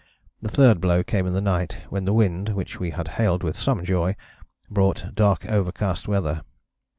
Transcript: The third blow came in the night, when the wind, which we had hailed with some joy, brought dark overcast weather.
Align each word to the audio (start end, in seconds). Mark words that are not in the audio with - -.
The 0.41 0.49
third 0.49 0.81
blow 0.81 1.03
came 1.03 1.27
in 1.27 1.33
the 1.33 1.41
night, 1.41 1.81
when 1.89 2.05
the 2.05 2.11
wind, 2.13 2.55
which 2.55 2.79
we 2.79 2.89
had 2.89 3.07
hailed 3.07 3.43
with 3.43 3.55
some 3.55 3.83
joy, 3.85 4.15
brought 4.67 5.13
dark 5.13 5.45
overcast 5.45 6.07
weather. 6.07 6.41